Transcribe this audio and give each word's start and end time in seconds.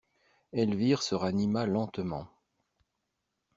Elvire 0.51 1.03
se 1.03 1.13
ranima 1.13 1.67
lentement. 1.67 2.27